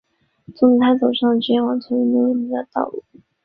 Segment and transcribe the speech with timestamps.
[0.55, 3.03] 从此她走上了职业网球运动员的道路。